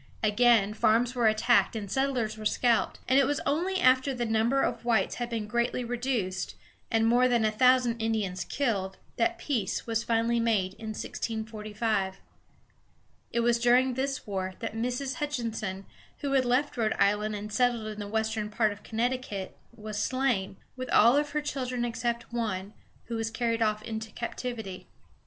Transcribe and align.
Again 0.23 0.73
farms 0.73 1.13
were 1.13 1.27
attacked 1.27 1.75
and 1.75 1.91
settlers 1.91 2.35
were 2.35 2.43
scalped, 2.43 2.97
and 3.07 3.19
it 3.19 3.27
was 3.27 3.39
only 3.45 3.79
after 3.79 4.15
the 4.15 4.25
number 4.25 4.63
of 4.63 4.83
whites 4.83 5.13
had 5.17 5.29
been 5.29 5.45
greatly 5.45 5.83
reduced, 5.85 6.55
and 6.89 7.05
more 7.05 7.27
than 7.27 7.45
a 7.45 7.51
thousand 7.51 8.01
Indians 8.01 8.43
killed, 8.43 8.97
that 9.17 9.37
peace 9.37 9.85
was 9.85 10.03
finally 10.03 10.39
made, 10.39 10.73
in 10.79 10.95
1645. 10.95 12.19
It 13.29 13.41
was 13.41 13.59
during 13.59 13.93
this 13.93 14.25
war 14.25 14.55
that 14.57 14.73
Mrs. 14.73 15.17
Hutchinson, 15.17 15.85
who 16.21 16.31
had 16.31 16.45
left 16.45 16.77
Rhode 16.77 16.95
Island 16.97 17.35
and 17.35 17.53
settled 17.53 17.85
in 17.85 17.99
the 17.99 18.07
western 18.07 18.49
part 18.49 18.71
of 18.71 18.81
Connecticut, 18.81 19.55
was 19.71 20.01
slain, 20.01 20.57
with 20.75 20.89
all 20.89 21.21
her 21.23 21.41
children 21.41 21.85
except 21.85 22.33
one, 22.33 22.73
who 23.03 23.17
was 23.17 23.29
carried 23.29 23.61
off 23.61 23.83
into 23.83 24.09
captivity. 24.09 24.87